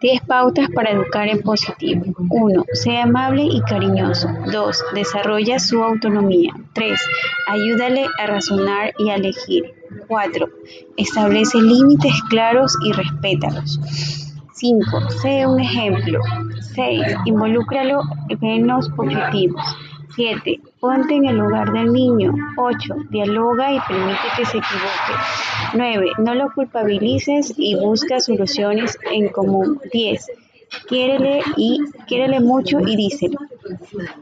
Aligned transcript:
10 0.00 0.20
pautas 0.26 0.68
para 0.74 0.90
educar 0.90 1.28
en 1.28 1.40
positivo. 1.42 2.04
1. 2.30 2.64
Sea 2.72 3.04
amable 3.04 3.44
y 3.44 3.60
cariñoso. 3.62 4.28
2. 4.52 4.84
Desarrolla 4.94 5.58
su 5.58 5.82
autonomía. 5.82 6.52
3. 6.72 7.00
Ayúdale 7.48 8.06
a 8.18 8.26
razonar 8.26 8.92
y 8.98 9.10
a 9.10 9.16
elegir. 9.16 9.74
4. 10.08 10.48
Establece 10.96 11.58
límites 11.58 12.14
claros 12.28 12.76
y 12.84 12.92
respétalos. 12.92 13.80
5. 14.54 15.10
Sé 15.22 15.46
un 15.46 15.60
ejemplo. 15.60 16.20
6. 16.74 17.02
Involúcralo 17.26 18.02
en 18.40 18.66
los 18.66 18.90
objetivos. 18.96 19.62
7. 20.16 20.60
Ponte 20.80 21.14
en 21.14 21.26
el 21.26 21.36
lugar 21.36 21.72
del 21.72 21.92
niño. 21.92 22.32
8. 22.56 22.94
Dialoga 23.10 23.72
y 23.72 23.80
permite 23.80 24.28
que 24.36 24.44
se 24.44 24.58
equivoque. 24.58 25.12
9. 25.74 26.10
No 26.18 26.34
lo 26.34 26.52
culpabilices 26.52 27.54
y 27.56 27.74
busca 27.76 28.20
soluciones 28.20 28.98
en 29.12 29.28
común. 29.28 29.80
10. 29.92 30.26
Quiérele 30.88 31.42
y 31.56 31.78
quiérele 32.06 32.40
mucho 32.40 32.80
y 32.80 32.96
díselo. 32.96 33.38